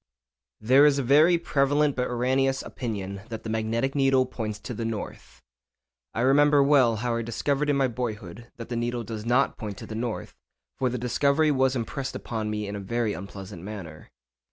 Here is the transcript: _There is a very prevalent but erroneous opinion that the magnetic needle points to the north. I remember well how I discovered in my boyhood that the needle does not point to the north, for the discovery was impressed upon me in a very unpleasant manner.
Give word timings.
_There 0.67 0.87
is 0.87 0.97
a 0.97 1.03
very 1.03 1.37
prevalent 1.37 1.95
but 1.95 2.07
erroneous 2.07 2.63
opinion 2.63 3.21
that 3.29 3.43
the 3.43 3.51
magnetic 3.51 3.93
needle 3.93 4.25
points 4.25 4.57
to 4.61 4.73
the 4.73 4.83
north. 4.83 5.39
I 6.15 6.21
remember 6.21 6.63
well 6.63 6.95
how 6.95 7.15
I 7.17 7.21
discovered 7.21 7.69
in 7.69 7.77
my 7.77 7.87
boyhood 7.87 8.51
that 8.57 8.69
the 8.69 8.75
needle 8.75 9.03
does 9.03 9.27
not 9.27 9.59
point 9.59 9.77
to 9.77 9.85
the 9.85 9.93
north, 9.93 10.33
for 10.79 10.89
the 10.89 10.97
discovery 10.97 11.51
was 11.51 11.75
impressed 11.75 12.15
upon 12.15 12.49
me 12.49 12.67
in 12.67 12.75
a 12.75 12.79
very 12.79 13.13
unpleasant 13.13 13.61
manner. 13.61 14.09